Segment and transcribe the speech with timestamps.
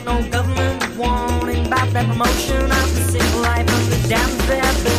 [0.00, 2.62] no government warning about that promotion.
[2.62, 4.91] I'm the single life, I'm the damn bad.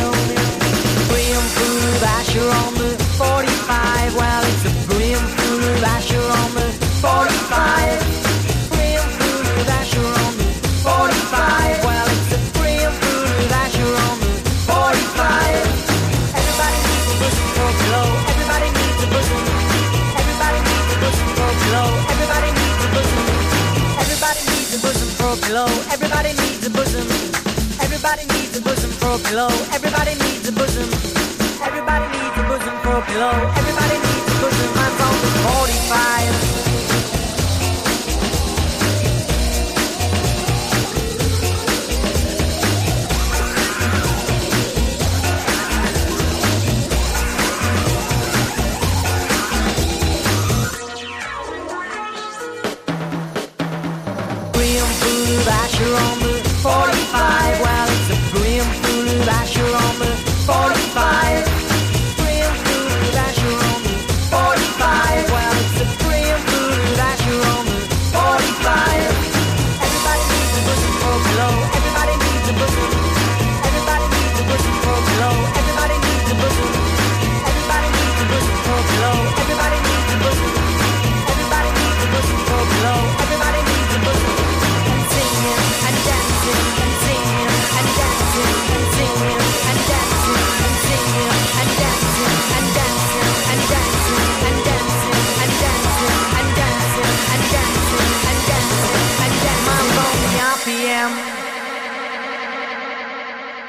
[29.34, 29.48] pillow.
[29.72, 30.88] Everybody needs a bosom.
[31.66, 33.34] Everybody needs a bosom for a pillow.
[33.60, 34.70] Everybody needs a bosom.
[34.78, 35.30] My on the
[36.38, 36.43] 45.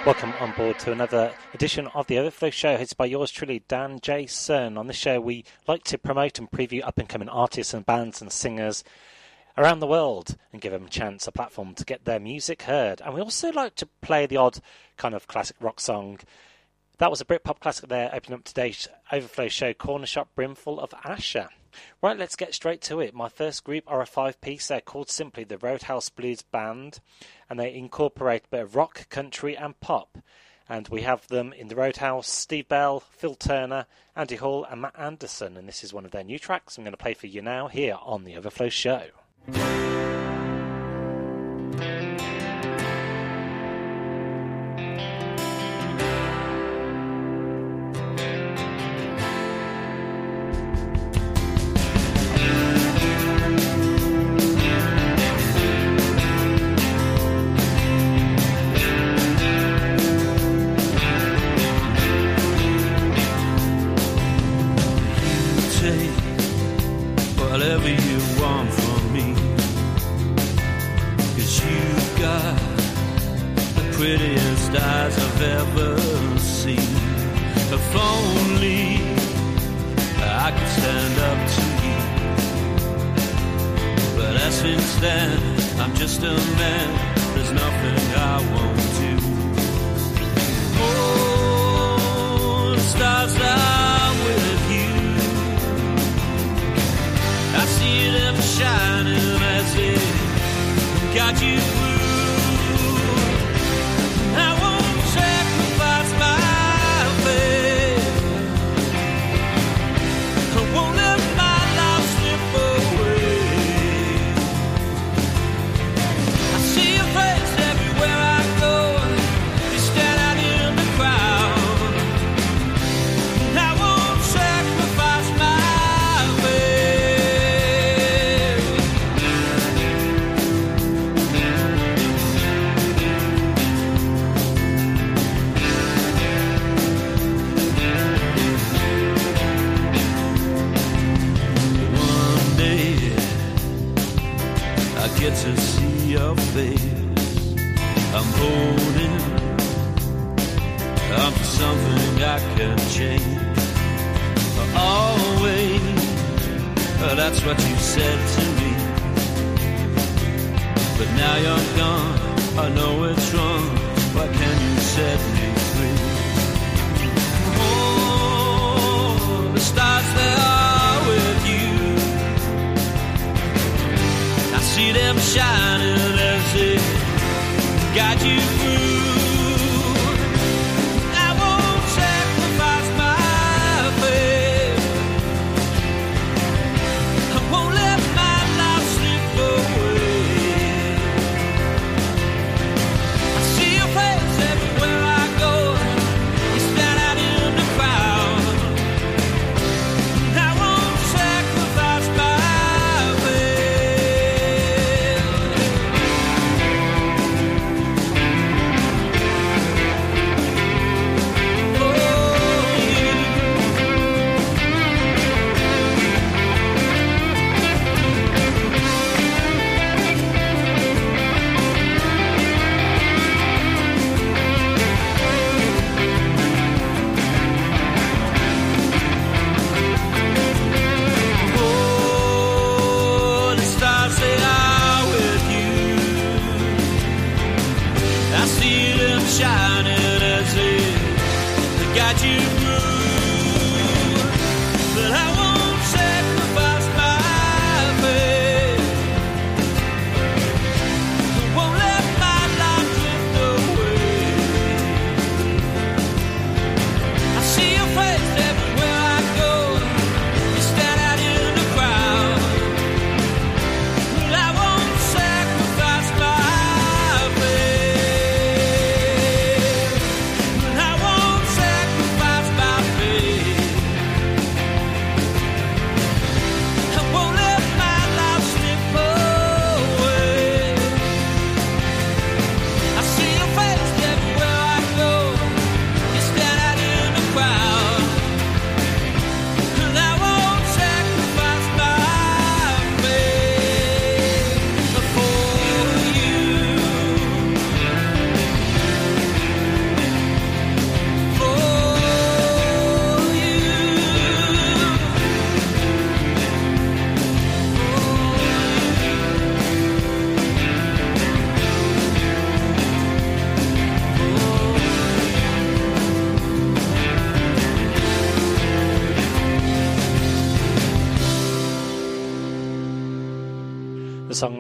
[0.06, 3.98] Welcome on board to another edition of the Overflow Show, hosted by yours truly, Dan
[4.00, 4.28] J.
[4.28, 4.78] Sun.
[4.78, 8.22] On this show, we like to promote and preview up and coming artists and bands
[8.22, 8.84] and singers
[9.58, 13.02] around the world and give them a chance, a platform to get their music heard.
[13.02, 14.60] And we also like to play the odd
[14.96, 16.20] kind of classic rock song.
[17.00, 21.48] That was a Britpop classic there, opening up today's Overflow Show Cornershop Brimful of Asha.
[22.02, 23.14] Right, let's get straight to it.
[23.14, 24.68] My first group are a five piece.
[24.68, 27.00] They're called simply the Roadhouse Blues Band,
[27.50, 30.18] and they incorporate a bit of rock, country, and pop.
[30.68, 33.86] And we have them in the Roadhouse Steve Bell, Phil Turner,
[34.16, 35.58] Andy Hall, and Matt Anderson.
[35.58, 37.68] And this is one of their new tracks I'm going to play for you now
[37.68, 39.10] here on The Overflow Show.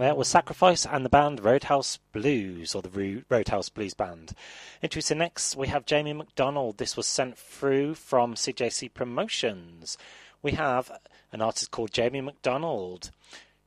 [0.06, 4.34] uh, was Sacrifice and the band Roadhouse Blues, or the Roadhouse Blues Band.
[4.82, 6.78] Introducing next, we have Jamie McDonald.
[6.78, 9.98] This was sent through from CJC Promotions.
[10.44, 10.92] We have
[11.32, 13.12] an artist called Jamie McDonald.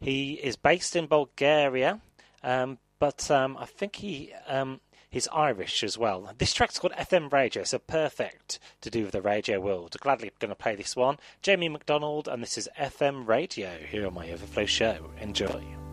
[0.00, 2.00] He is based in Bulgaria,
[2.45, 4.80] um, but um, I think he um,
[5.11, 6.33] he's Irish as well.
[6.38, 9.97] This track's called FM Radio, so perfect to do with the radio world.
[9.99, 11.18] Gladly going to play this one.
[11.42, 15.11] Jamie McDonald, and this is FM Radio here on my Overflow Show.
[15.21, 15.88] Enjoy.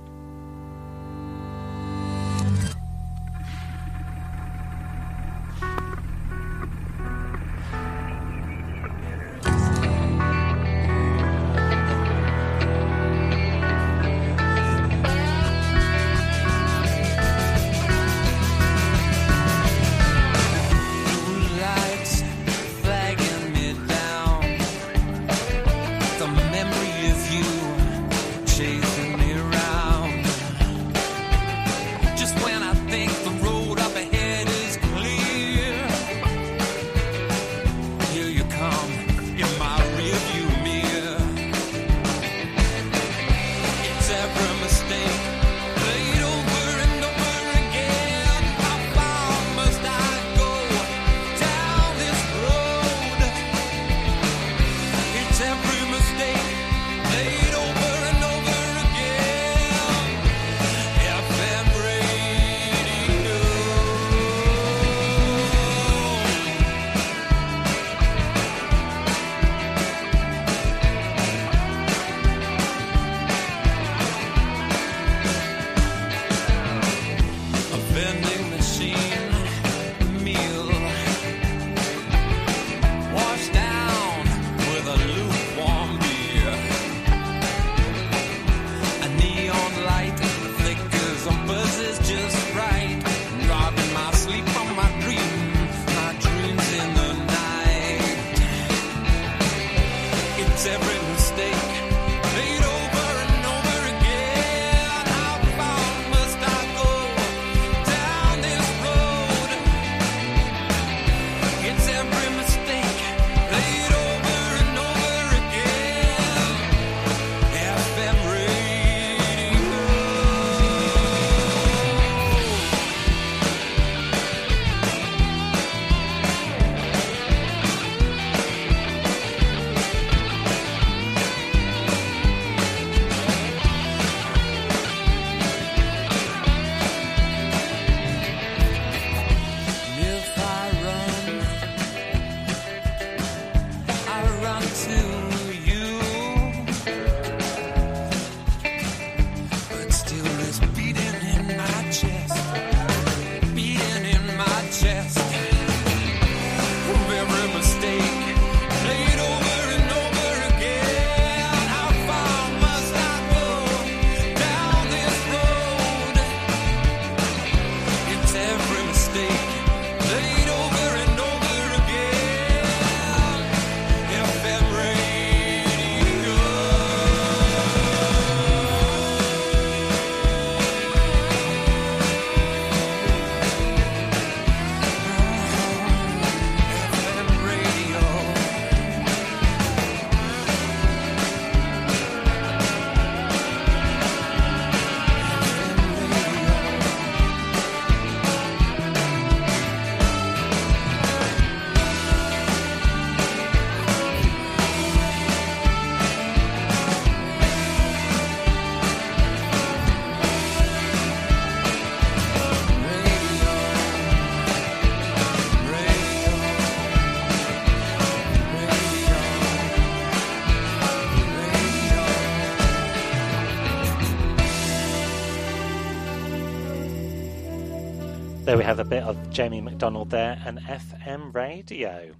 [228.55, 232.13] There we have a bit of Jamie McDonald there and FM radio.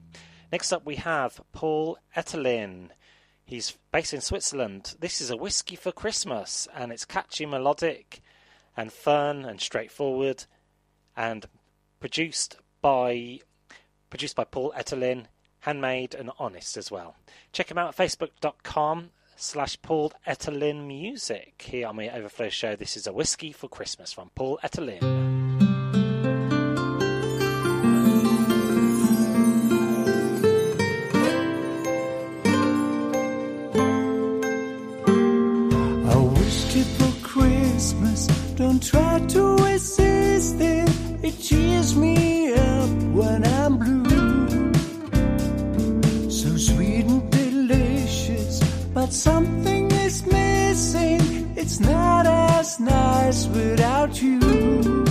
[0.52, 2.90] Next up, we have Paul Etelin.
[3.46, 4.96] He's based in Switzerland.
[5.00, 8.20] This is a whiskey for Christmas, and it's catchy, melodic,
[8.76, 10.44] and fun and straightforward,
[11.16, 11.46] and
[12.02, 13.40] produced by
[14.10, 15.28] produced by Paul Etelin,
[15.62, 17.16] handmade and honest as well.
[17.54, 21.64] Check him out at facebook.com slash Paul Etelin Music.
[21.66, 25.25] Here on my Overflow show, this is a whiskey for Christmas from Paul Ettelin.
[38.56, 40.90] Don't try to resist it.
[41.22, 44.72] It cheers me up when I'm blue.
[46.30, 51.54] So sweet and delicious, but something is missing.
[51.58, 55.05] It's not as nice without you.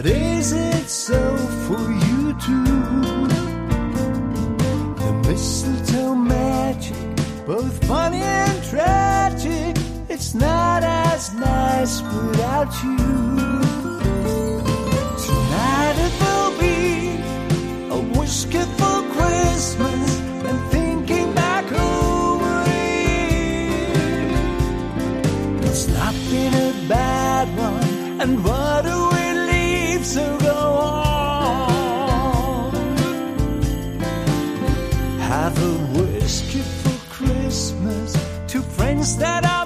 [0.00, 1.36] But is it so
[1.66, 3.26] for you too?
[4.96, 9.76] The mistletoe magic, both funny and tragic.
[10.08, 13.69] It's not as nice without you.
[20.48, 22.62] And thinking back over,
[28.22, 32.72] and what a relief, so go on.
[35.18, 38.14] Have a whiskey for Christmas,
[38.46, 39.59] two friends that are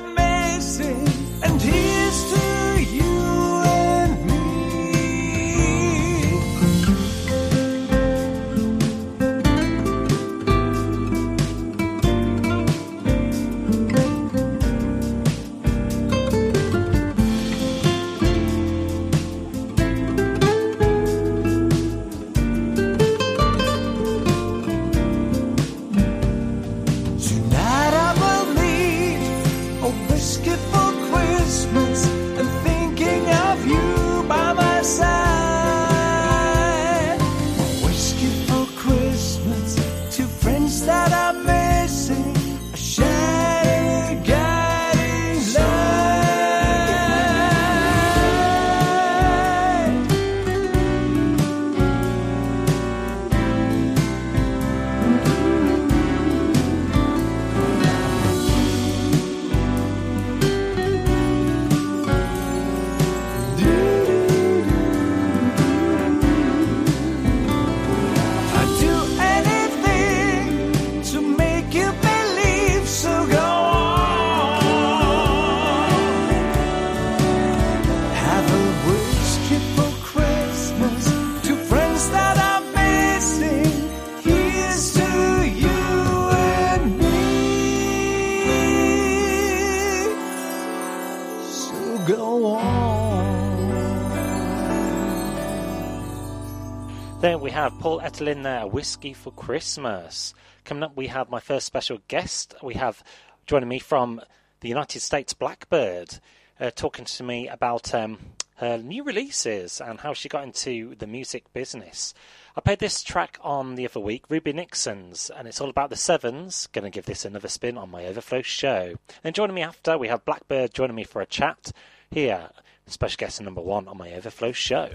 [97.65, 100.35] have Paul Etelin there, Whiskey for Christmas.
[100.67, 102.55] Coming up, we have my first special guest.
[102.63, 103.03] We have
[103.47, 104.21] joining me from
[104.61, 106.19] the United States Blackbird,
[106.61, 108.19] uh, talking to me about um,
[108.57, 112.13] her new releases and how she got into the music business.
[112.55, 115.97] I played this track on the other week, Ruby Nixxon's, and it's all about the
[115.97, 116.67] Sevens.
[116.67, 118.97] Going to give this another spin on my Overflow show.
[119.23, 121.73] Then joining me after, we have Blackbird joining me for a chat
[122.11, 122.51] here.
[122.87, 124.91] Special guest number one on my Overflow show.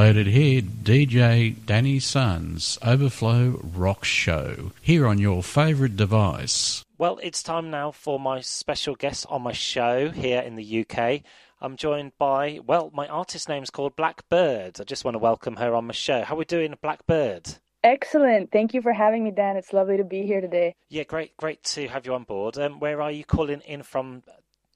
[0.00, 6.86] Loaded here, DJ Danny Sun's Overflow Rock Show, here on your favourite device.
[6.96, 11.20] Well, it's time now for my special guest on my show here in the UK.
[11.60, 14.80] I'm joined by, well, my artist name's called Blackbird.
[14.80, 16.22] I just want to welcome her on my show.
[16.22, 17.56] How are we doing, Blackbird?
[17.84, 18.50] Excellent.
[18.50, 19.58] Thank you for having me, Dan.
[19.58, 20.76] It's lovely to be here today.
[20.88, 22.56] Yeah, great, great to have you on board.
[22.56, 24.22] Um, where are you calling in from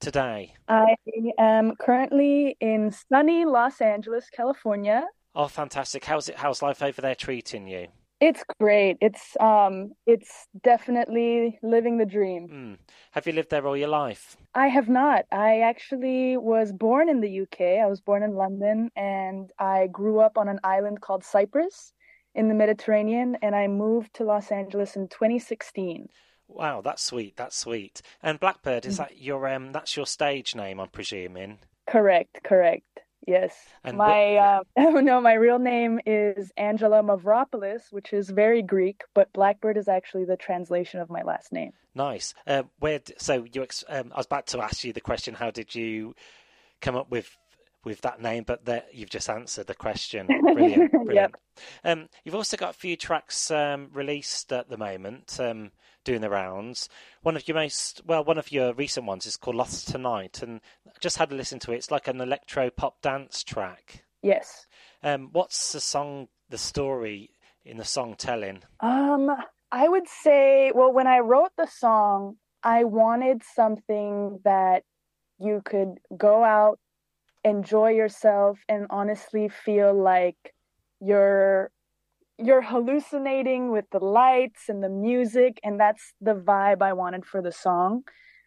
[0.04, 0.52] today?
[0.68, 0.94] I
[1.38, 5.06] am currently in sunny Los Angeles, California.
[5.34, 6.04] Oh, fantastic!
[6.04, 6.36] How's it?
[6.36, 7.88] How's life over there treating you?
[8.20, 8.96] It's great.
[9.00, 12.48] It's um it's definitely living the dream.
[12.48, 12.76] Mm.
[13.10, 14.36] Have you lived there all your life?
[14.54, 15.24] I have not.
[15.32, 17.60] I actually was born in the UK.
[17.82, 21.92] I was born in London and I grew up on an island called Cyprus
[22.34, 26.08] in the Mediterranean and I moved to Los Angeles in 2016.
[26.54, 27.36] Wow, that's sweet.
[27.36, 28.00] That's sweet.
[28.22, 28.86] And Blackbird Mm.
[28.86, 29.72] is that your um?
[29.72, 31.58] That's your stage name, I'm presuming.
[31.86, 32.84] Correct, correct.
[33.26, 33.56] Yes.
[33.82, 34.62] And my what- uh,
[34.96, 39.88] oh no, my real name is Angela Mavropoulos, which is very Greek, but Blackbird is
[39.88, 41.72] actually the translation of my last name.
[41.94, 42.34] Nice.
[42.46, 43.00] Uh, where?
[43.18, 43.62] So you?
[43.62, 45.34] Ex- um, I was about to ask you the question.
[45.34, 46.14] How did you
[46.80, 47.36] come up with
[47.84, 48.44] with that name?
[48.46, 50.26] But that you've just answered the question.
[50.42, 50.92] Brilliant.
[50.92, 51.34] Brilliant.
[51.82, 55.70] Um, you've also got a few tracks um, released at the moment, um,
[56.04, 56.88] doing the rounds.
[57.22, 60.60] One of your most well, one of your recent ones is called "Lost Tonight," and
[61.00, 61.76] just had a listen to it.
[61.76, 64.04] It's like an electro pop dance track.
[64.22, 64.66] Yes.
[65.02, 66.28] Um, what's the song?
[66.50, 67.30] The story
[67.64, 68.62] in the song telling?
[68.80, 69.30] Um,
[69.72, 74.84] I would say, well, when I wrote the song, I wanted something that
[75.38, 76.78] you could go out,
[77.42, 80.54] enjoy yourself, and honestly feel like
[81.00, 81.70] you're
[82.38, 87.40] you're hallucinating with the lights and the music, and that's the vibe I wanted for
[87.40, 88.04] the song.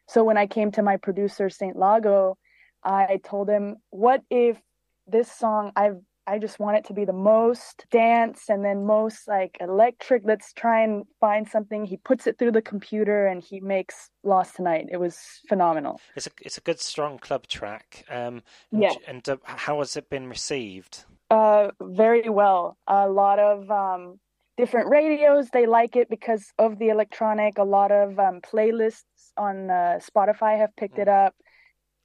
[0.08, 2.38] So when I came to my producer, Saint Lago,
[2.84, 4.62] I told him, "What if
[5.08, 9.30] this song I've I just want it to be the most dance and then most
[9.30, 10.24] like electric.
[10.26, 11.86] Let's try and find something.
[11.86, 14.90] He puts it through the computer and he makes Lost Tonight.
[14.92, 16.02] It was phenomenal.
[16.18, 18.04] It's a it's a good strong club track.
[18.10, 18.94] Um, and, Yeah.
[19.08, 21.06] And uh, how has it been received?
[21.30, 22.78] Uh, very well.
[22.88, 24.20] A lot of um,
[24.56, 27.58] different radios, they like it because of the electronic.
[27.58, 29.04] A lot of um, playlists
[29.38, 31.36] on uh, Spotify have picked it up.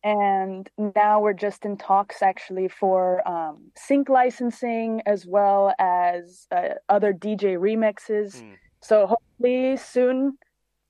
[0.04, 6.74] And now we're just in talks actually for um, sync licensing as well as uh,
[6.88, 8.40] other DJ remixes.
[8.40, 8.54] Hmm.
[8.80, 10.38] So hopefully soon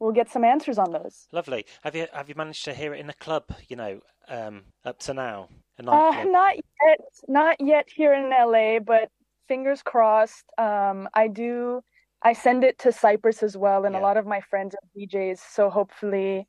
[0.03, 1.29] we'll get some answers on those.
[1.31, 1.64] Lovely.
[1.83, 3.45] Have you have you managed to hear it in a club?
[3.68, 9.11] You know, um, up to now, Uh, not yet, not yet here in LA, but
[9.48, 10.44] fingers crossed.
[10.58, 11.82] Um, I do.
[12.22, 15.38] I send it to Cyprus as well, and a lot of my friends are DJs.
[15.38, 16.46] So hopefully,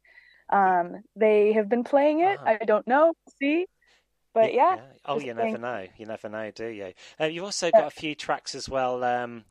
[0.51, 2.37] um, they have been playing it.
[2.45, 2.55] Ah.
[2.61, 3.13] I don't know.
[3.39, 3.65] See,
[4.33, 4.77] but Y- yeah.
[5.05, 5.87] Oh, you never know.
[5.97, 6.93] You never know, do you?
[7.19, 9.45] Uh, you've also got a few tracks as well, um,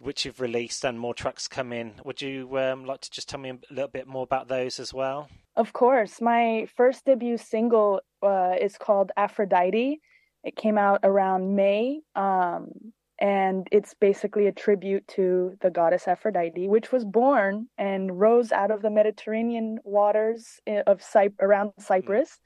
[0.00, 1.94] which you've released, and more tracks come in.
[2.04, 4.94] Would you um, like to just tell me a little bit more about those as
[4.94, 5.28] well?
[5.56, 6.20] Of course.
[6.20, 10.00] My first debut single uh, is called Aphrodite.
[10.42, 12.00] It came out around May.
[12.14, 18.50] Um, and it's basically a tribute to the goddess Aphrodite, which was born and rose
[18.50, 22.38] out of the Mediterranean waters of Cy- around Cyprus.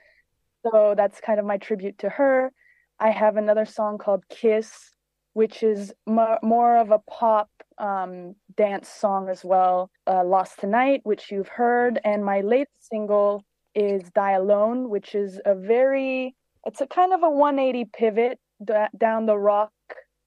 [0.67, 2.51] So that's kind of my tribute to her.
[2.99, 4.91] I have another song called Kiss,
[5.35, 9.91] which is mo- more of a pop um, dance song as well.
[10.07, 13.45] Uh, Lost Tonight, which you've heard, and my latest single
[13.75, 18.75] is Die Alone, which is a very, it's a kind of a 180 pivot d-
[18.97, 19.73] down the rock,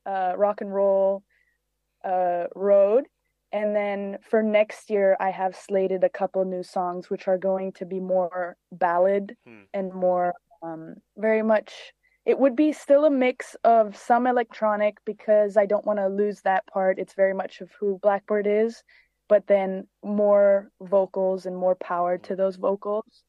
[0.06, 1.24] uh, rock and roll
[2.06, 3.06] uh, road.
[3.54, 7.72] And then for next year, I have slated a couple new songs, which are going
[7.74, 9.64] to be more ballad Hmm.
[9.74, 11.94] and more um, very much.
[12.28, 16.42] It would be still a mix of some electronic because I don't want to lose
[16.42, 17.00] that part.
[17.00, 18.84] It's very much of who Blackbird is,
[19.30, 23.24] but then more vocals and more power to those vocals.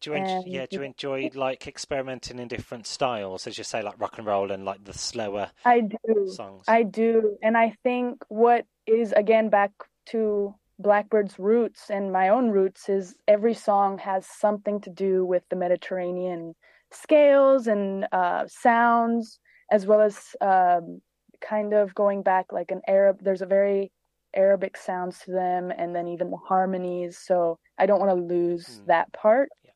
[0.00, 0.64] Do you en- And yeah?
[0.64, 4.50] Do you enjoy like experimenting in different styles, as you say, like rock and roll
[4.50, 6.32] and like the slower I do.
[6.34, 6.64] songs?
[6.66, 7.36] I do.
[7.42, 9.72] And I think what is, again, back
[10.06, 15.42] to Blackbird's roots and my own roots is every song has something to do with
[15.50, 16.54] the Mediterranean
[16.92, 19.38] scales and uh, sounds,
[19.70, 21.00] as well as um,
[21.40, 23.92] kind of going back like an Arab, there's a very
[24.34, 27.18] Arabic sounds to them, and then even the harmonies.
[27.18, 28.86] So I don't want to lose Hmm.
[28.86, 29.48] that part.
[29.64, 29.72] Yeah.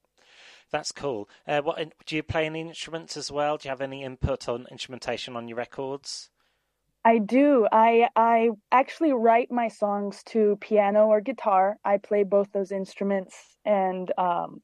[0.70, 1.28] That's cool.
[1.46, 3.56] Uh, what do you play any instruments as well?
[3.56, 6.30] Do you have any input on instrumentation on your records?
[7.04, 7.66] I do.
[7.72, 11.76] I I actually write my songs to piano or guitar.
[11.84, 14.62] I play both those instruments, and um,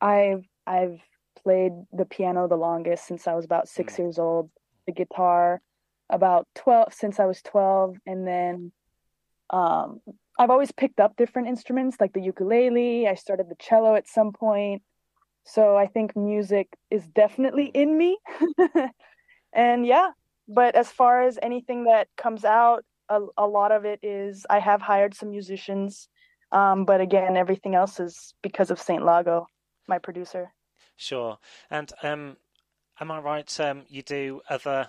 [0.00, 1.00] I've I've
[1.42, 4.02] played the piano the longest since I was about six Hmm.
[4.02, 4.50] years old,
[4.86, 5.60] the guitar
[6.10, 8.72] about 12 since I was 12 and then
[9.50, 10.00] um
[10.38, 14.32] I've always picked up different instruments like the ukulele, I started the cello at some
[14.32, 14.82] point.
[15.44, 18.18] So I think music is definitely in me.
[19.52, 20.10] and yeah,
[20.46, 24.60] but as far as anything that comes out, a, a lot of it is I
[24.60, 26.08] have hired some musicians.
[26.52, 29.46] Um, but again, everything else is because of Saint Lago,
[29.88, 30.52] my producer.
[30.98, 31.38] Sure.
[31.70, 32.36] And um,
[33.00, 33.60] am I right?
[33.60, 34.88] Um, you do other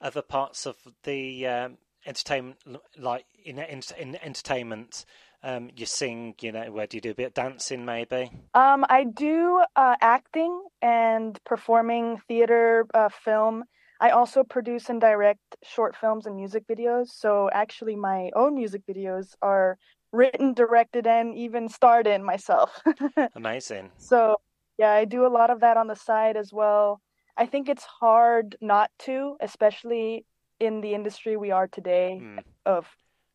[0.00, 2.56] other parts of the um, entertainment,
[2.98, 5.04] like in, in, in entertainment.
[5.42, 8.30] Um, you sing, you know, where do you do a bit of dancing, maybe?
[8.54, 13.64] Um, I do uh, acting and performing theater, uh, film.
[14.00, 17.08] I also produce and direct short films and music videos.
[17.08, 19.78] So actually, my own music videos are
[20.12, 22.82] written, directed, and even starred in myself.
[23.34, 23.90] Amazing.
[23.98, 24.36] so
[24.80, 27.02] yeah, I do a lot of that on the side as well.
[27.36, 30.24] I think it's hard not to, especially
[30.58, 32.42] in the industry we are today Mm.
[32.64, 32.88] of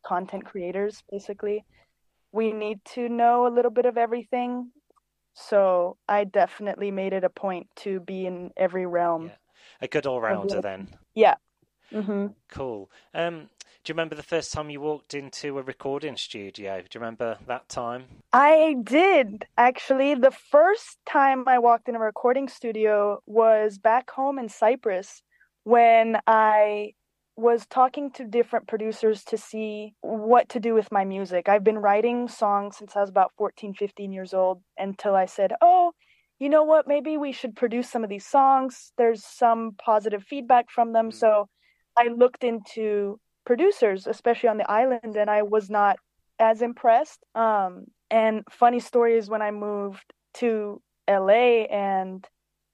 [0.04, 1.64] content creators, basically.
[2.32, 4.72] We need to know a little bit of everything.
[5.34, 9.26] So I definitely made it a point to be in every realm.
[9.26, 9.36] Yeah.
[9.82, 10.88] A good all rounder, then.
[11.14, 11.36] Yeah.
[11.92, 12.90] hmm Cool.
[13.14, 13.48] Um,
[13.86, 16.78] do you remember the first time you walked into a recording studio?
[16.78, 18.06] Do you remember that time?
[18.32, 20.16] I did actually.
[20.16, 25.22] The first time I walked in a recording studio was back home in Cyprus
[25.62, 26.94] when I
[27.36, 31.48] was talking to different producers to see what to do with my music.
[31.48, 35.52] I've been writing songs since I was about 14, 15 years old until I said,
[35.62, 35.92] "Oh,
[36.40, 36.88] you know what?
[36.88, 38.92] Maybe we should produce some of these songs.
[38.98, 41.14] There's some positive feedback from them." Mm.
[41.14, 41.48] So
[41.96, 45.96] I looked into producers, especially on the island, and I was not
[46.38, 47.24] as impressed.
[47.34, 52.26] Um, and funny story is when I moved to LA and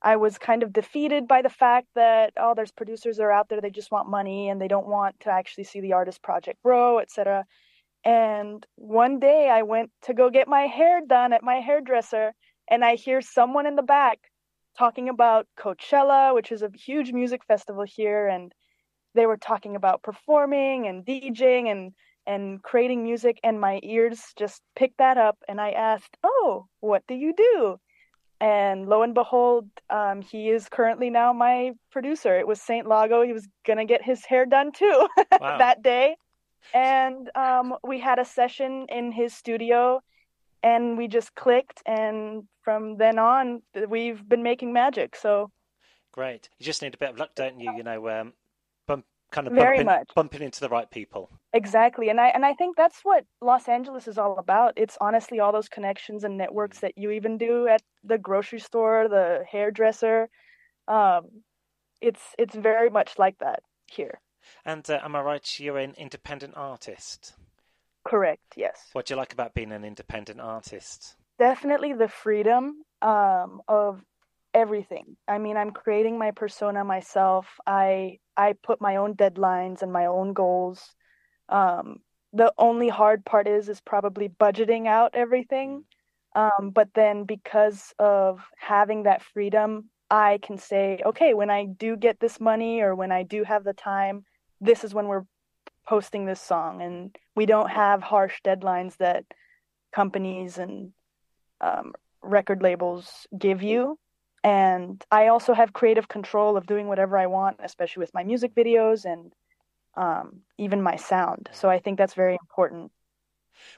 [0.03, 3.49] I was kind of defeated by the fact that oh, there's producers that are out
[3.49, 6.61] there they just want money and they don't want to actually see the artist project
[6.65, 7.45] grow, etc.
[8.05, 12.35] And one day I went to go get my hair done at my hairdresser,
[12.69, 14.19] and I hear someone in the back
[14.77, 18.53] talking about Coachella, which is a huge music festival here, and
[19.15, 21.93] they were talking about performing and DJing and
[22.27, 27.03] and creating music and my ears just picked that up and I asked, "Oh, what
[27.09, 27.79] do you do?"
[28.41, 32.37] And lo and behold, um, he is currently now my producer.
[32.39, 33.23] It was Saint Lago.
[33.23, 35.09] He was gonna get his hair done too
[35.41, 35.59] Wow.
[35.59, 36.17] that day,
[36.75, 40.01] and um, we had a session in his studio,
[40.63, 41.83] and we just clicked.
[41.87, 45.17] And from then on, we've been making magic.
[45.17, 45.51] So
[46.13, 46.51] Great.
[46.59, 47.73] You just need a bit of luck, don't you?
[47.75, 48.33] You know, um,
[49.33, 50.11] kind of Very bumping, much.
[50.15, 51.31] bumping into the right people.
[51.53, 52.09] Exactly.
[52.09, 54.75] And I and I think that's what Los Angeles is all about.
[54.77, 59.09] It's honestly all those connections and networks that you even do at the grocery store,
[59.09, 60.29] the hairdresser.
[60.89, 61.43] Um
[62.01, 64.21] it's it's very much like that here.
[64.65, 65.61] And uh, am I right?
[65.61, 67.35] You're an independent artist.
[68.05, 68.43] Correct.
[68.57, 68.91] Yes.
[68.93, 71.17] What do you like about being an independent artist?
[71.39, 74.03] Definitely the freedom um of
[74.55, 75.17] everything.
[75.27, 77.47] I mean, I'm creating my persona myself.
[77.67, 80.95] I I put my own deadlines and my own goals.
[81.49, 82.01] Um
[82.33, 85.85] the only hard part is is probably budgeting out everything.
[86.35, 91.97] Um, but then because of having that freedom, I can say, okay, when I do
[91.97, 94.25] get this money or when I do have the time,
[94.61, 95.25] this is when we're
[95.87, 96.81] posting this song.
[96.81, 99.25] And we don't have harsh deadlines that
[99.95, 100.93] companies and
[101.61, 103.99] um, record labels give you.
[104.45, 108.55] And I also have creative control of doing whatever I want, especially with my music
[108.55, 109.33] videos and
[109.97, 111.49] um, even my sound.
[111.53, 112.91] So I think that's very important.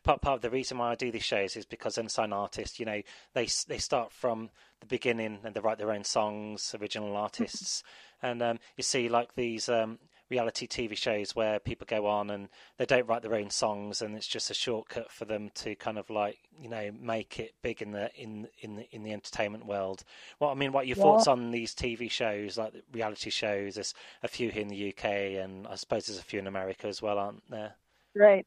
[0.04, 2.86] Part part of the reason why I do these shows is because unsigned artists, you
[2.86, 3.02] know,
[3.34, 4.50] they they start from
[4.80, 7.82] the beginning and they write their own songs, original artists,
[8.22, 9.98] and um, you see like these um,
[10.34, 14.16] reality TV shows where people go on and they don't write their own songs, and
[14.16, 17.80] it's just a shortcut for them to kind of like you know make it big
[17.82, 20.04] in the in in the in the entertainment world.
[20.40, 21.04] Well, I mean, what are your Yeah.
[21.04, 23.74] thoughts on these TV shows, like reality shows?
[23.76, 26.86] There's a few here in the UK, and I suppose there's a few in America
[26.88, 27.76] as well, aren't there?
[28.14, 28.46] Right.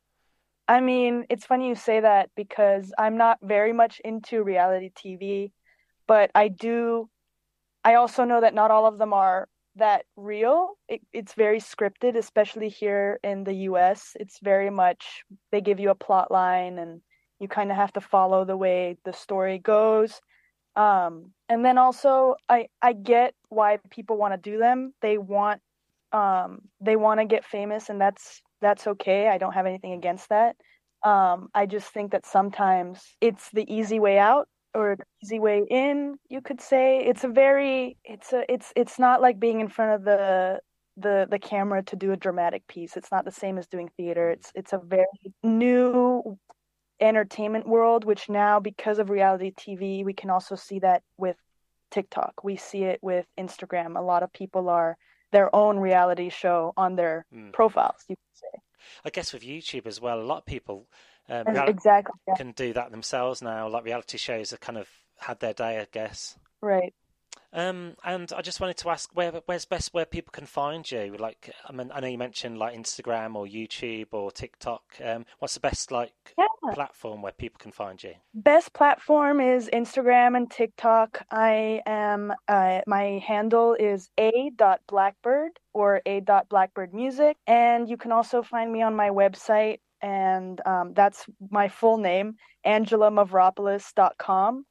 [0.68, 5.54] I mean, it's funny you say that because I'm not very much into reality TV,
[6.08, 7.10] but I do.
[7.84, 10.78] I also know that not all of them are that real.
[10.88, 14.16] It, it's very scripted, especially here in the US.
[14.20, 17.02] It's very much they give you a plot line and
[17.40, 20.22] you kind of have to follow the way the story goes.
[20.76, 24.94] Um, and then also, I I get why people want to do them.
[25.02, 25.62] They want
[26.12, 29.28] um, they want to get famous, and that's that's okay.
[29.28, 30.56] I don't have anything against that.
[31.04, 35.66] Um, I just think that sometimes it's the easy way out or the easy way
[35.70, 37.00] in, you could say.
[37.06, 40.60] It's a very it's a it's it's not like being in front of the
[40.98, 42.98] the the camera to do a dramatic piece.
[42.98, 44.30] It's not the same as doing theater.
[44.30, 45.06] It's it's a very
[45.44, 46.38] new
[47.00, 51.38] entertainment world, which now because of reality TV, we can also see that with
[51.92, 52.44] TikTok.
[52.44, 53.98] We see it with Instagram.
[53.98, 54.98] A lot of people are
[55.32, 57.54] their own reality show on their Mm.
[57.54, 58.04] profiles.
[58.08, 58.62] You can say
[59.04, 60.88] I guess with YouTube as well, a lot of people
[61.30, 62.36] um, exactly yeah.
[62.36, 63.68] can do that themselves now.
[63.68, 64.88] Like reality shows have kind of
[65.20, 66.38] had their day, I guess.
[66.62, 66.94] right.
[67.54, 71.16] Um, and I just wanted to ask, where where's best where people can find you?
[71.18, 74.84] Like, I mean, I know you mentioned like Instagram or YouTube or TikTok.
[75.04, 76.46] Um, what's the best like Yeah.
[76.74, 78.16] platform where people can find you?
[78.34, 81.26] Best platform is Instagram and TikTok.
[81.32, 87.90] I am uh, my handle is a dot blackbird or a dot blackbird music, and
[87.90, 94.66] you can also find me on my website, and um, that's my full name, AngelaMavropoulos.com.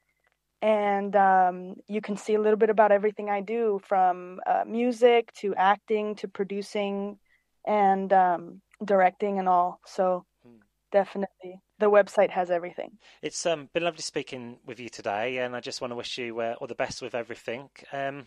[0.62, 5.32] And um, you can see a little bit about everything I do, from uh, music
[5.40, 7.18] to acting to producing
[7.66, 9.80] and um, directing and all.
[9.86, 10.58] So Hmm.
[10.92, 12.98] definitely, the website has everything.
[13.22, 16.40] It's um, been lovely speaking with you today, and I just want to wish you
[16.40, 17.68] uh, all the best with everything.
[17.92, 18.24] Um,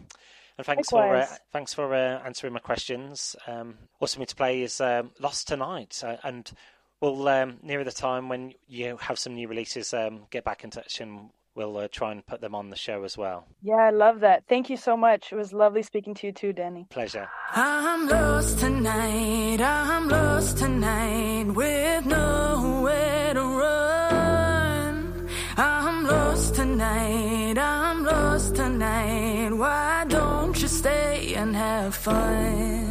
[0.57, 3.35] and thanks for uh, thanks for uh, answering my questions.
[3.47, 6.51] Um, also, me to play is um, Lost Tonight, uh, and
[7.01, 10.69] we'll um, nearer the time when you have some new releases, um, get back in
[10.69, 13.45] touch, and we'll uh, try and put them on the show as well.
[13.61, 14.43] Yeah, I love that.
[14.47, 15.31] Thank you so much.
[15.31, 16.87] It was lovely speaking to you too, Danny.
[16.89, 17.27] Pleasure.
[17.53, 25.29] I'm lost tonight, I'm lost tonight with nowhere to run.
[25.57, 29.49] I'm lost tonight, I'm lost tonight.
[29.51, 32.88] Why don't you stay and have fun?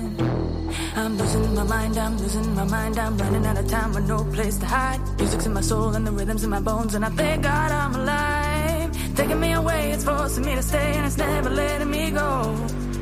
[0.99, 4.25] I'm losing my mind, I'm losing my mind, I'm running out of time with no
[4.35, 5.01] place to hide.
[5.17, 7.95] Music's in my soul and the rhythms in my bones, and I thank God I'm
[7.95, 9.15] alive.
[9.15, 12.53] Taking me away, it's forcing me to stay, and it's never letting me go.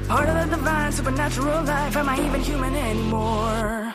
[0.09, 3.86] Part of the divine, supernatural life, am I even human anymore?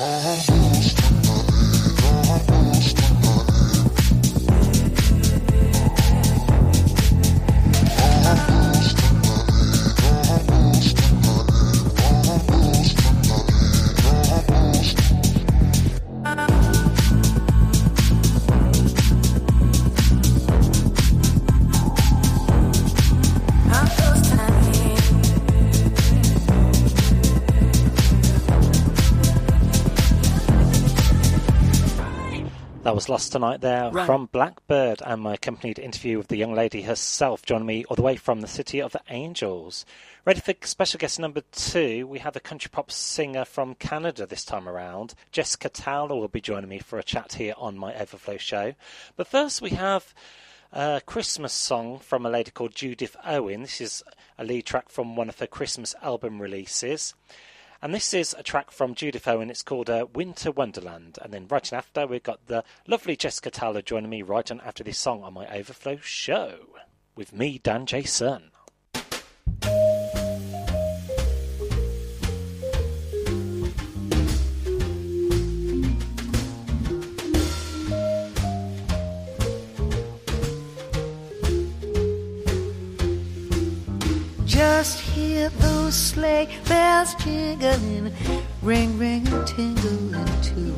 [0.00, 0.57] I'm
[32.98, 34.06] was Lost Tonight there Right.
[34.06, 38.02] from Blackbird and my accompanied interview with the young lady herself joining me all the
[38.02, 39.86] way from the City of the Angels.
[40.24, 44.44] Ready for special guest number two, we have a country pop singer from Canada this
[44.44, 45.14] time around.
[45.30, 48.74] Jessica Towler will be joining me for a chat here on my Overflow show.
[49.14, 50.12] But first we have
[50.72, 53.62] a Christmas song from a lady called Judith Owen.
[53.62, 54.02] This is
[54.38, 57.14] a lead track from one of her Christmas album releases.
[57.80, 61.16] And this is a track from Judith Owen, and it's called uh, Winter Wonderland.
[61.22, 64.82] And then right after, we've got the lovely Jessica Towler joining me right on after
[64.82, 66.58] this song on my Overflow show
[67.14, 68.02] with me, Dan J.
[68.02, 68.50] Sun.
[84.46, 84.98] Just
[85.90, 88.12] sleigh bells jingling,
[88.62, 90.74] ring, ring, and tingling too.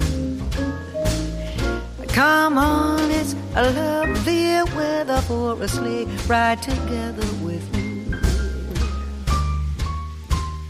[2.09, 8.15] Come on, it's a lovely weather for a sleigh ride together with me.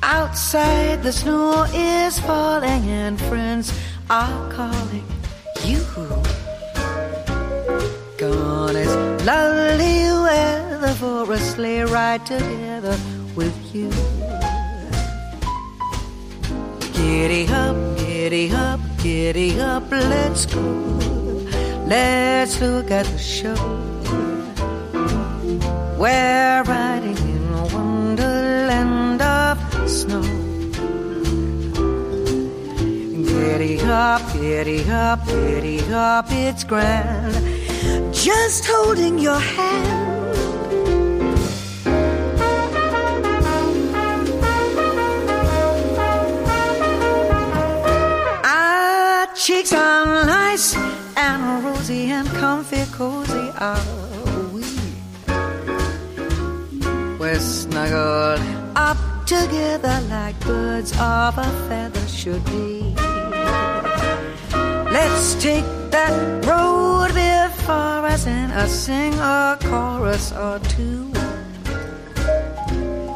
[0.02, 3.72] Outside, the snow is falling, and friends
[4.08, 5.06] are calling
[5.64, 5.80] you.
[8.18, 12.96] Gone, it's lovely weather for a sleigh ride together
[13.36, 13.90] with you.
[16.94, 20.60] Giddy up, giddy up, giddy up, let's go.
[21.86, 23.54] Let's look at the show.
[25.98, 29.58] We're riding in a wonderland of
[29.88, 30.22] snow.
[33.28, 37.34] Giddy up, giddy up, giddy up, it's grand.
[38.14, 40.09] Just holding your hand.
[49.40, 50.76] Cheeks are nice
[51.16, 53.80] and rosy and comfy, cozy are
[54.52, 54.62] we.
[57.18, 58.40] We're snuggled
[58.76, 62.94] up together like birds of a feather should be.
[64.92, 71.09] Let's take that road before us and sing a chorus or two.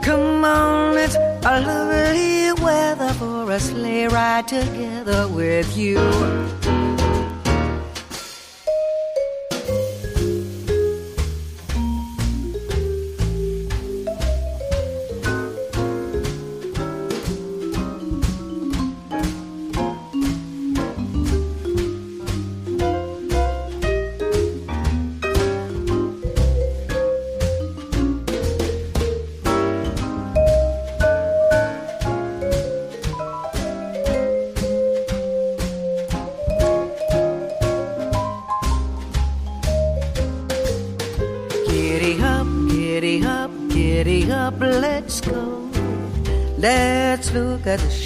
[0.05, 5.99] Come on, it's a lovely weather for a sleigh ride together with you.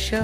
[0.09, 0.22] Show.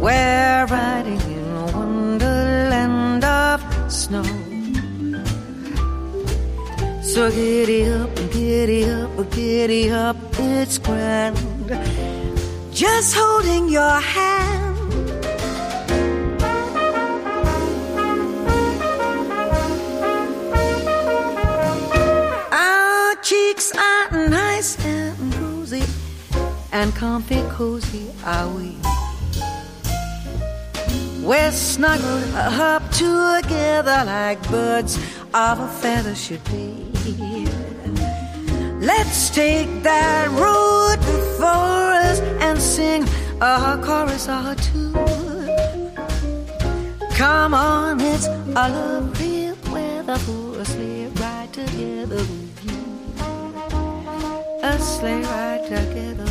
[0.00, 4.22] We're riding in a wonderland of snow.
[7.02, 11.36] So giddy up, giddy up, giddy up, it's grand.
[12.72, 14.59] Just holding your hand.
[26.80, 28.74] And comfy, cozy are we.
[31.22, 34.96] We're snuggled up together like birds
[35.34, 36.86] of a feather should be.
[38.80, 43.06] Let's take that road before us and sing
[43.42, 44.94] a chorus or two.
[47.14, 52.80] Come on, it's a lovely weather for a sleigh ride together with you.
[54.62, 56.29] A sleigh ride together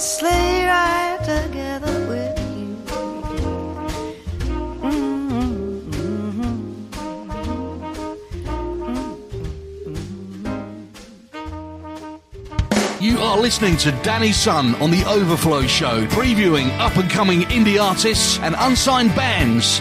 [0.00, 2.76] sleigh ride together with you.
[13.00, 14.32] You are listening to Dan J.
[14.32, 19.80] Sun on The Overflow Show, previewing up and coming indie artists and unsigned bands.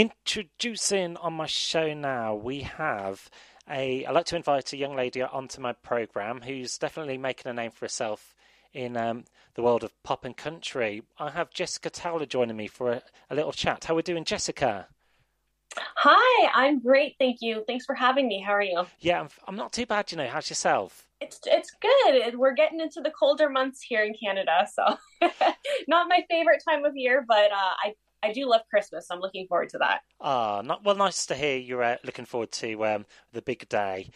[0.00, 3.28] Introducing on my show now, we have
[3.68, 4.06] a.
[4.06, 7.70] I'd like to invite a young lady onto my program who's definitely making a name
[7.70, 8.34] for herself
[8.72, 9.26] in um,
[9.56, 11.02] the world of pop and country.
[11.18, 13.84] I have Jessica Towler joining me for a, a little chat.
[13.84, 14.86] How are we doing, Jessica?
[15.76, 17.62] Hi, I'm great, thank you.
[17.66, 18.40] Thanks for having me.
[18.40, 18.86] How are you?
[19.00, 20.28] Yeah, I'm, I'm not too bad, you know.
[20.28, 21.08] How's yourself?
[21.20, 22.38] It's it's good.
[22.38, 24.96] We're getting into the colder months here in Canada, so
[25.88, 27.92] not my favorite time of year, but uh, I
[28.22, 29.08] I do love Christmas.
[29.08, 30.00] So I'm looking forward to that.
[30.20, 30.96] Ah, not well.
[30.96, 34.10] Nice to hear you're uh, looking forward to um, the big day.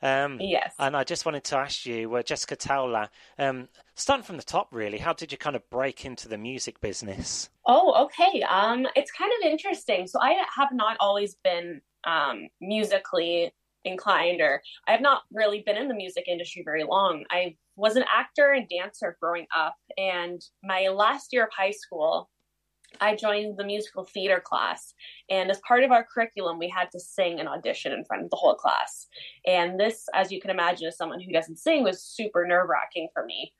[0.00, 0.74] Um, Yes.
[0.78, 4.68] And I just wanted to ask you, uh, Jessica Towler, um, starting from the top,
[4.70, 7.50] really, how did you kind of break into the music business?
[7.66, 8.42] Oh, okay.
[8.42, 10.06] Um, it's kind of interesting.
[10.06, 13.52] So I have not always been um, musically
[13.84, 17.24] inclined, or I have not really been in the music industry very long.
[17.30, 22.28] I was an actor and dancer growing up, and my last year of high school,
[23.00, 24.94] I joined the musical theater class.
[25.30, 28.30] And as part of our curriculum, we had to sing an audition in front of
[28.30, 29.06] the whole class.
[29.46, 33.08] And this, as you can imagine, as someone who doesn't sing, was super nerve wracking
[33.12, 33.52] for me.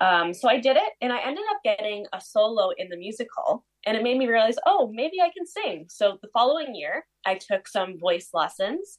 [0.00, 3.64] Um, so I did it and I ended up getting a solo in the musical
[3.86, 5.86] and it made me realize, oh, maybe I can sing.
[5.88, 8.98] So the following year, I took some voice lessons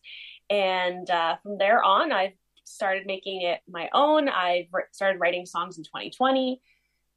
[0.49, 2.33] and uh, from there on, I've
[2.63, 4.29] started making it my own.
[4.29, 6.61] I started writing songs in 2020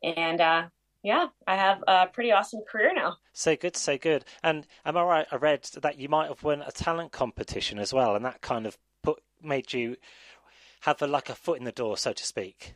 [0.03, 0.65] and uh,
[1.09, 3.17] yeah, I have a pretty awesome career now.
[3.33, 4.27] So good, so good.
[4.45, 5.27] And am I right?
[5.33, 8.67] I read that you might have won a talent competition as well, and that kind
[8.67, 9.97] of put made you
[10.83, 12.75] have a, like a foot in the door, so to speak.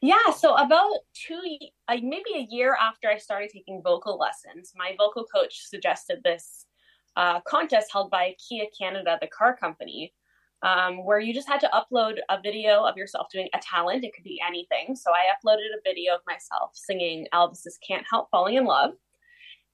[0.00, 1.42] Yeah, so about two,
[1.88, 6.66] uh, maybe a year after I started taking vocal lessons, my vocal coach suggested this
[7.16, 10.12] uh, contest held by Kia Canada, the car company,
[10.62, 14.04] um, where you just had to upload a video of yourself doing a talent.
[14.04, 14.94] It could be anything.
[14.94, 18.92] So I uploaded a video of myself singing Elvis's "Can't Help Falling in Love,"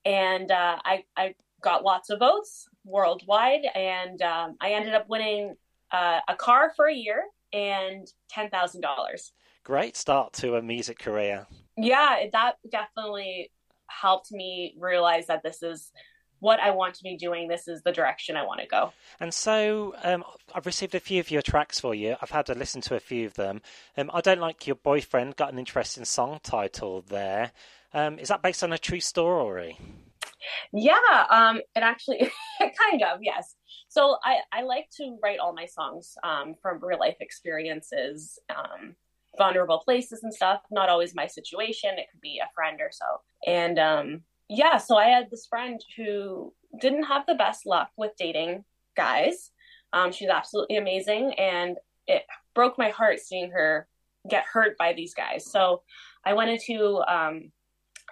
[0.04, 5.56] and uh, I, I got lots of votes worldwide, and um, I ended up winning
[5.90, 9.32] uh, a car for a year and ten thousand dollars.
[9.64, 11.46] Great start to a music career.
[11.76, 13.52] Yeah, that definitely
[13.88, 15.92] helped me realize that this is
[16.40, 17.48] what I want to be doing.
[17.48, 18.92] This is the direction I want to go.
[19.20, 20.24] And so um,
[20.54, 22.16] I've received a few of your tracks for you.
[22.20, 23.62] I've had to listen to a few of them.
[23.96, 25.36] Um, I don't like your boyfriend.
[25.36, 27.52] Got an interesting song title there.
[27.92, 29.78] Um, is that based on a true story?
[30.72, 33.54] Yeah, um, it actually kind of yes.
[33.88, 38.38] So I I like to write all my songs um, from real life experiences.
[38.50, 38.96] Um,
[39.36, 43.04] vulnerable places and stuff not always my situation it could be a friend or so
[43.46, 48.12] and um yeah, so I had this friend who didn't have the best luck with
[48.18, 48.64] dating
[48.96, 49.50] guys.
[49.92, 51.76] Um, she's absolutely amazing, and
[52.06, 52.24] it
[52.54, 53.86] broke my heart seeing her
[54.28, 55.50] get hurt by these guys.
[55.50, 55.82] So
[56.24, 57.52] I went into um,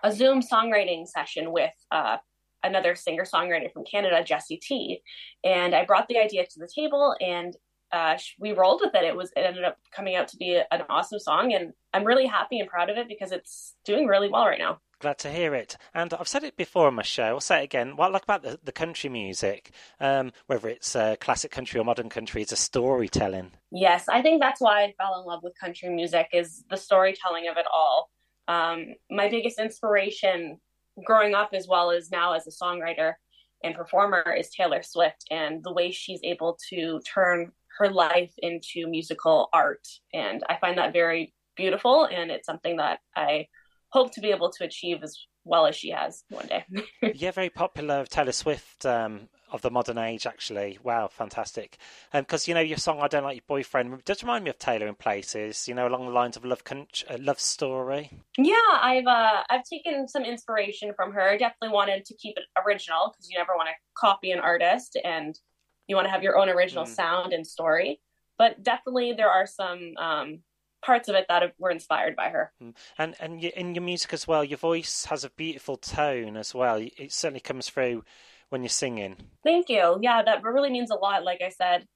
[0.03, 2.19] a Zoom songwriting session with uh,
[2.63, 5.03] another singer songwriter from Canada, Jessie T,
[5.43, 7.57] and I brought the idea to the table, and
[7.93, 9.05] uh, we rolled with it.
[9.05, 12.27] It was it ended up coming out to be an awesome song, and I'm really
[12.27, 14.81] happy and proud of it because it's doing really well right now.
[14.99, 15.77] Glad to hear it.
[15.95, 17.25] And I've said it before on my show.
[17.25, 17.97] I'll say it again.
[17.97, 21.85] What I like about the, the country music, um, whether it's uh, classic country or
[21.85, 23.53] modern country, is a storytelling.
[23.71, 27.47] Yes, I think that's why I fell in love with country music is the storytelling
[27.49, 28.11] of it all.
[28.49, 30.61] Um, my biggest inspiration
[31.05, 33.15] growing up as well as now as a songwriter
[33.63, 38.87] and performer is Taylor Swift and the way she's able to turn her life into
[38.87, 39.87] musical art.
[40.15, 43.49] And I find that very beautiful and it's something that I
[43.91, 46.65] hope to be able to achieve as well as she has one day.
[47.15, 50.79] yeah, very popular Taylor Swift um, of the modern age, actually.
[50.83, 51.79] Wow, fantastic.
[52.13, 54.59] Because, um, you know, your song, I Don't Like Your Boyfriend, does remind me of
[54.59, 58.11] Taylor in places, you know, along the lines of Love Country, uh, Love Story.
[58.37, 61.31] Yeah, I've, uh, I've taken some inspiration from her.
[61.31, 64.99] I definitely wanted to keep it original because you never want to copy an artist
[65.05, 65.39] and
[65.87, 66.89] you want to have your own original mm.
[66.89, 68.01] sound and story.
[68.39, 70.41] But definitely there are some um,
[70.87, 72.53] parts of it that were inspired by her.
[72.61, 72.71] Hmm.
[72.97, 76.77] And and in your music as well, your voice has a beautiful tone as well.
[76.79, 78.05] It certainly comes through
[78.49, 79.17] when you're singing.
[79.45, 79.99] Thank you.
[80.01, 81.25] Yeah, that really means a lot.
[81.25, 81.87] Like I said,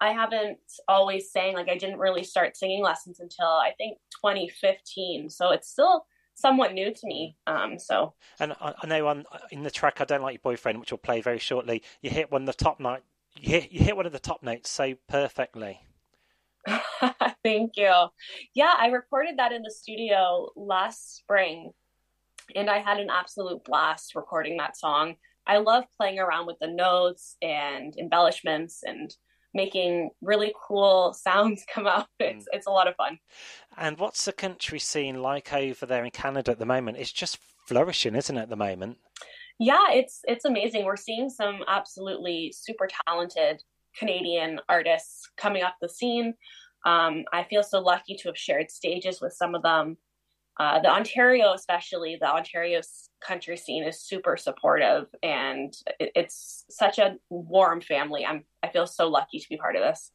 [0.00, 1.54] I haven't always sang.
[1.54, 5.30] Like I didn't really start singing lessons until I think 2015.
[5.30, 7.36] So it's still somewhat new to me.
[7.46, 8.14] Um, so.
[8.40, 10.98] And I, I know on in the track "I Don't Like Your Boyfriend," which we'll
[10.98, 13.02] play very shortly, you hit one of the top note.
[13.36, 15.80] You hit, you hit one of the top notes so perfectly.
[17.44, 17.92] Thank you.
[18.54, 21.72] Yeah, I recorded that in the studio last spring
[22.54, 25.14] and I had an absolute blast recording that song.
[25.46, 29.14] I love playing around with the notes and embellishments and
[29.54, 32.06] making really cool sounds come out.
[32.18, 32.56] It's mm.
[32.56, 33.18] it's a lot of fun.
[33.76, 36.98] And what's the country scene like over there in Canada at the moment?
[36.98, 38.98] It's just flourishing, isn't it, at the moment?
[39.58, 40.84] Yeah, it's it's amazing.
[40.84, 43.62] We're seeing some absolutely super talented
[43.98, 46.34] Canadian artists coming up the scene.
[46.86, 49.96] Um, I feel so lucky to have shared stages with some of them.
[50.58, 52.80] Uh, the Ontario, especially the Ontario
[53.20, 58.26] country scene, is super supportive, and it, it's such a warm family.
[58.26, 60.12] I'm I feel so lucky to be part of this.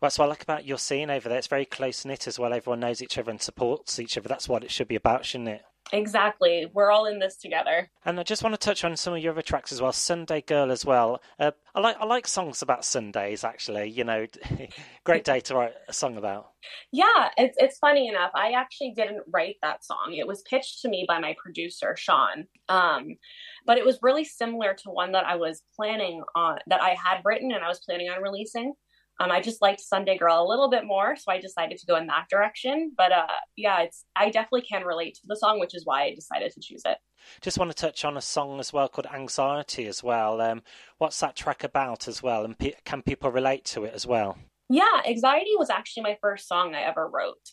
[0.00, 1.38] Well, that's what I like about your scene over there.
[1.38, 2.52] It's very close knit as well.
[2.52, 4.28] Everyone knows each other and supports each other.
[4.28, 5.62] That's what it should be about, shouldn't it?
[5.92, 6.66] Exactly.
[6.72, 7.88] We're all in this together.
[8.04, 9.92] And I just want to touch on some of your other tracks as well.
[9.92, 11.20] Sunday Girl as well.
[11.38, 13.90] Uh, I like I like songs about Sundays actually.
[13.90, 14.26] You know,
[15.04, 16.50] great day to write a song about.
[16.92, 18.32] Yeah, it's it's funny enough.
[18.34, 20.14] I actually didn't write that song.
[20.16, 22.46] It was pitched to me by my producer Sean.
[22.68, 23.16] Um,
[23.64, 27.20] but it was really similar to one that I was planning on that I had
[27.24, 28.72] written and I was planning on releasing.
[29.18, 31.96] Um, I just liked Sunday Girl a little bit more, so I decided to go
[31.96, 32.92] in that direction.
[32.96, 36.14] But uh, yeah, it's I definitely can relate to the song, which is why I
[36.14, 36.98] decided to choose it.
[37.40, 40.40] Just want to touch on a song as well called Anxiety as well.
[40.40, 40.62] Um,
[40.98, 44.36] what's that track about as well, and pe- can people relate to it as well?
[44.68, 47.52] Yeah, Anxiety was actually my first song I ever wrote.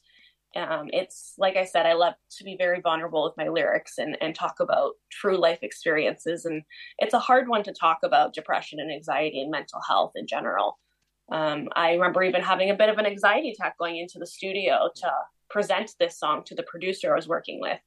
[0.56, 4.18] Um, it's like I said, I love to be very vulnerable with my lyrics and,
[4.22, 6.46] and talk about true life experiences.
[6.46, 6.64] And
[7.00, 10.78] it's a hard one to talk about depression and anxiety and mental health in general.
[11.34, 14.90] Um, I remember even having a bit of an anxiety attack going into the studio
[14.98, 15.12] to
[15.50, 17.80] present this song to the producer I was working with.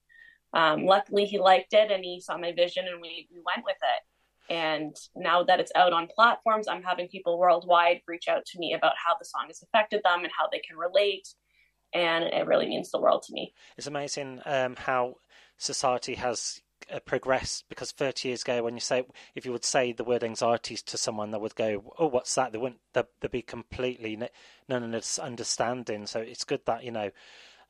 [0.52, 3.76] Um, luckily, he liked it and he saw my vision, and we, we went with
[3.76, 4.52] it.
[4.52, 8.74] And now that it's out on platforms, I'm having people worldwide reach out to me
[8.74, 11.26] about how the song has affected them and how they can relate
[11.96, 13.54] and it really means the world to me.
[13.76, 15.16] It's amazing um, how
[15.56, 16.60] society has
[17.04, 20.82] progressed because 30 years ago when you say if you would say the word anxieties
[20.82, 22.52] to someone they would go oh what's that?
[22.52, 24.16] They wouldn't they'd, they'd be completely
[24.68, 26.06] none of this understanding.
[26.06, 27.10] So it's good that you know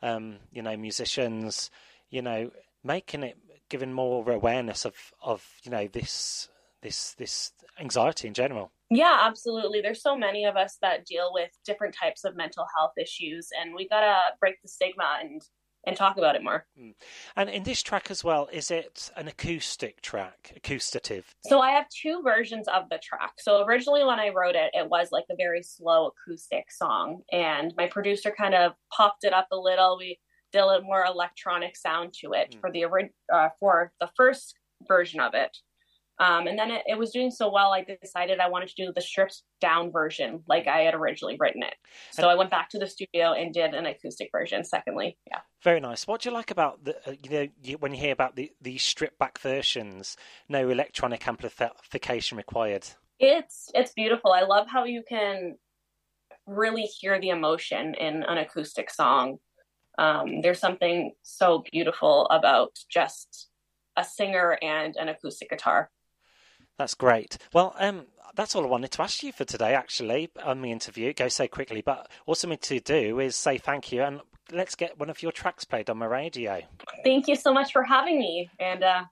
[0.03, 1.71] um, you know musicians
[2.11, 2.51] you know
[2.85, 3.39] making it
[3.69, 6.49] giving more awareness of of you know this
[6.83, 8.71] this this anxiety in general.
[8.91, 9.81] Yeah, absolutely.
[9.81, 13.75] There's so many of us that deal with different types of mental health issues, and
[13.75, 15.43] we gotta break the stigma and
[15.87, 16.67] and talk about it more.
[16.79, 16.95] Mm.
[17.37, 21.25] And in this track as well, is it an acoustic track, acoustative?
[21.45, 23.35] So I have two versions of the track.
[23.39, 27.73] So originally, when I wrote it, it was like a very slow acoustic song, and
[27.77, 29.97] my producer kind of popped it up a little.
[29.99, 30.19] We
[30.53, 32.61] did a more electronic sound to it mm.
[32.61, 32.85] for the
[33.33, 34.55] uh, for the first
[34.89, 35.57] version of it.
[36.19, 38.93] Um, and then it, it, was doing so well, I decided I wanted to do
[38.95, 41.75] the stripped down version like I had originally written it.
[42.13, 44.65] So and I went back to the studio and did an acoustic version.
[44.65, 45.41] Secondly, yeah.
[45.63, 46.07] Very nice.
[46.07, 48.51] What do you like about the uh, you know you, when you hear about the
[48.63, 50.17] the stripped back versions?
[50.49, 52.87] No electronic amplification required.
[53.19, 54.33] It's it's beautiful.
[54.33, 55.57] I love how you can
[56.47, 59.39] really hear the emotion in an acoustic song.
[59.99, 63.49] Um, there's something so beautiful about just
[63.97, 65.91] a singer and an acoustic guitar.
[66.79, 67.39] That's great.
[67.53, 71.09] Well, um, that's all I wanted to ask you for today, actually, on the interview.
[71.09, 74.21] It goes so quickly, but all I to do is say thank you and
[74.53, 76.63] let's get one of your tracks played on my radio.
[77.05, 79.05] Thank you so much for having me, and uh,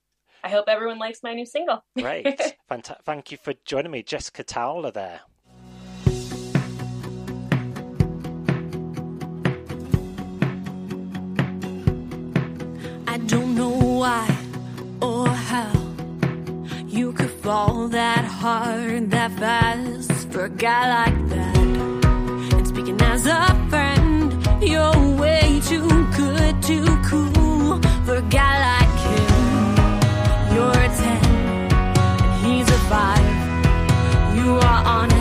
[0.43, 1.83] I hope everyone likes my new single.
[1.99, 2.27] Great.
[2.71, 5.21] Fant- thank you for joining me, Jessica Towler there.
[17.45, 21.59] Fall that hard, that fast for a guy like that.
[22.55, 24.33] And speaking as a friend,
[24.63, 25.87] you're way too
[26.17, 29.29] good, too cool for a guy like him.
[30.55, 31.05] You're a 10,
[32.25, 34.37] and he's a 5.
[34.39, 35.14] You are honest,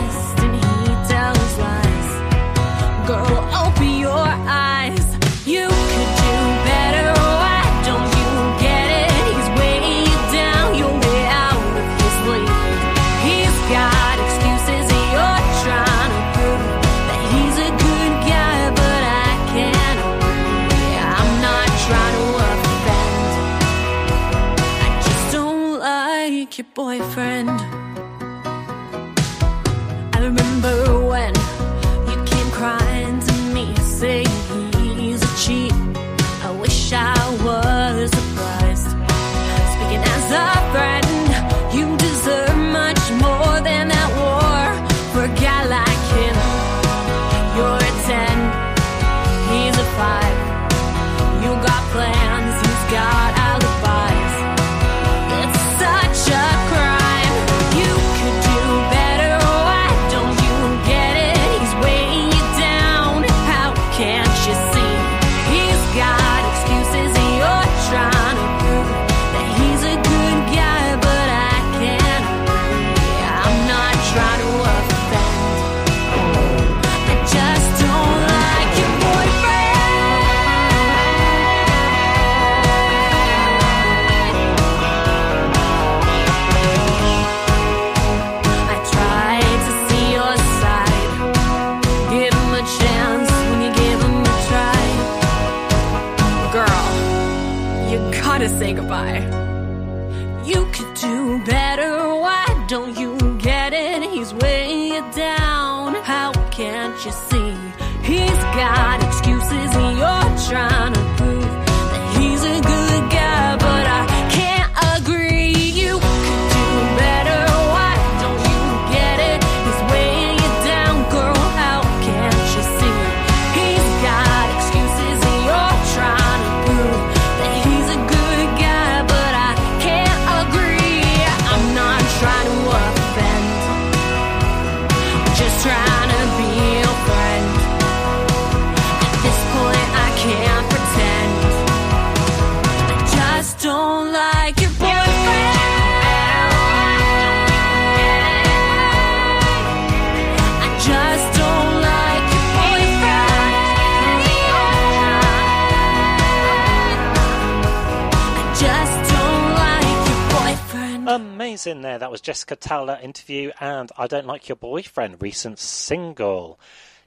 [162.34, 166.58] Jessica interview and I Don't Like Your Boyfriend recent single.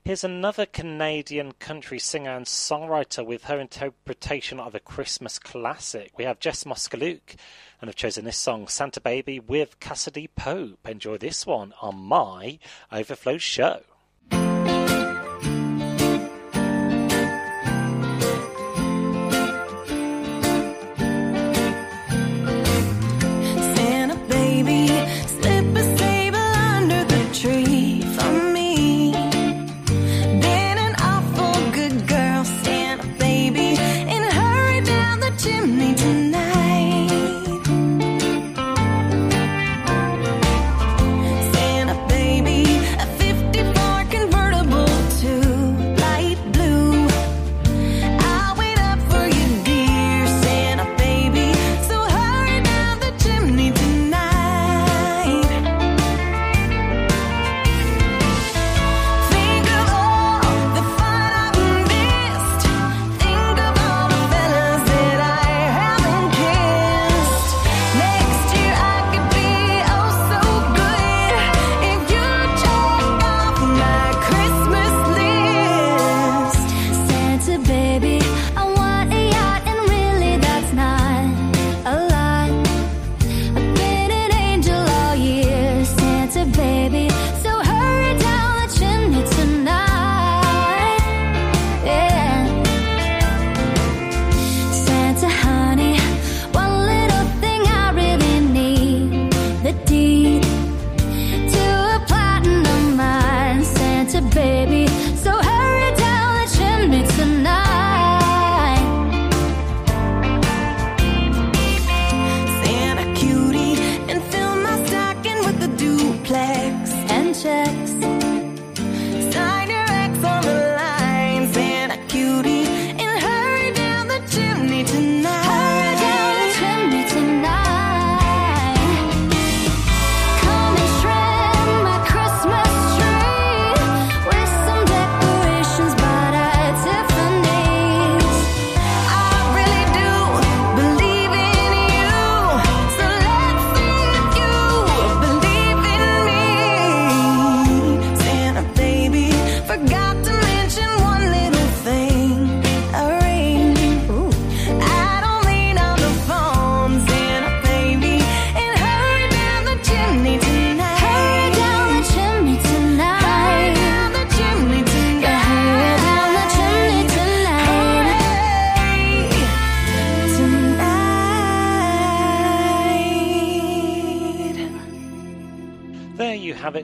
[0.05, 6.13] Here's another Canadian country singer and songwriter with her interpretation of a Christmas classic.
[6.17, 7.36] We have Jess Moskaluk
[7.82, 10.88] and I've chosen this song, Santa Baby, with Cassadee Pope.
[10.88, 12.57] Enjoy this one on my
[12.89, 13.82] Overflow show.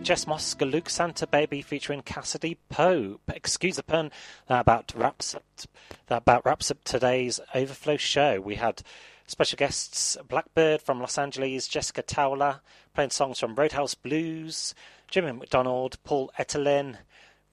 [0.03, 3.21] Jess Moskaluk Santa Baby featuring Cassadee Pope.
[3.33, 4.11] Excuse the pun.
[4.49, 5.43] That about wraps up.
[6.07, 8.41] That about wraps up today's Overflow show.
[8.41, 8.81] We had
[9.27, 12.59] special guests Blackbird from Los Angeles, Jessica Towler
[12.93, 14.75] playing songs from Roadhouse Blues,
[15.09, 16.97] Jamie McDonald, Paul Etterlin,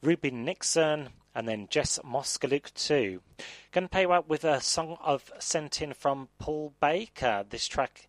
[0.03, 3.23] Ruby Nixxon, and then Jess Moskaluk too.
[3.71, 7.45] Going to pay out with a song of sent in from Paul Baker.
[7.49, 8.09] This track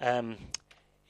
[0.00, 0.36] um,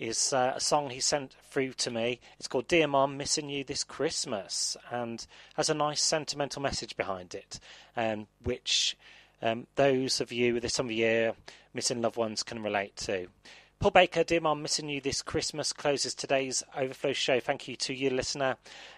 [0.02, 2.18] is uh, a song he sent through to me.
[2.36, 5.24] It's called Dear Mom, Missing You This Christmas and
[5.54, 7.60] has a nice sentimental message behind it,
[7.96, 8.96] um, which
[9.40, 11.34] um, those of you this time of year
[11.72, 13.28] missing loved ones can relate to.
[13.78, 17.38] Paul Baker, Dear Mom, Missing You This Christmas closes today's Overflow show.
[17.38, 18.56] Thank you to you, listener,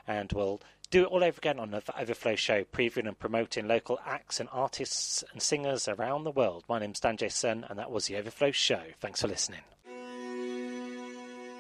[0.08, 4.00] and we'll do it all over again on another Overflow show, previewing and promoting local
[4.06, 6.64] acts and artists and singers around the world.
[6.66, 7.28] My name's Dan J.
[7.28, 8.82] Sun, and that was the Overflow show.
[9.00, 9.60] Thanks for listening.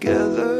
[0.00, 0.57] together